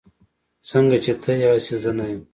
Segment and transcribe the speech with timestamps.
[0.69, 2.21] سنګه چې ته يي هسې زه نه يم